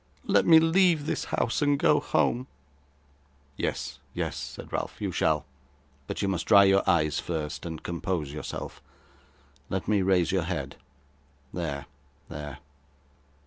'Let 0.23 0.47
me 0.47 0.59
leave 0.59 1.05
this 1.05 1.25
house, 1.25 1.61
and 1.61 1.77
go 1.77 1.99
home.' 1.99 2.47
'Yes, 3.55 3.99
yes,' 4.15 4.35
said 4.35 4.73
Ralph. 4.73 4.95
'You 4.99 5.11
shall. 5.11 5.45
But 6.07 6.23
you 6.23 6.27
must 6.27 6.47
dry 6.47 6.63
your 6.63 6.81
eyes 6.89 7.19
first, 7.19 7.67
and 7.67 7.83
compose 7.83 8.33
yourself. 8.33 8.81
Let 9.69 9.87
me 9.87 10.01
raise 10.01 10.31
your 10.31 10.45
head. 10.45 10.75
There 11.53 11.85
there. 12.29 12.57